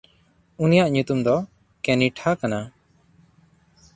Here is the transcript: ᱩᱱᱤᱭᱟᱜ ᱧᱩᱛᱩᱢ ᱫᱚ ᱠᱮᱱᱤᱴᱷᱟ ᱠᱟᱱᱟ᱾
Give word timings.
ᱩᱱᱤᱭᱟᱜ 0.63 0.89
ᱧᱩᱛᱩᱢ 0.93 1.19
ᱫᱚ 1.25 1.35
ᱠᱮᱱᱤᱴᱷᱟ 1.83 2.29
ᱠᱟᱱᱟ᱾ 2.39 2.59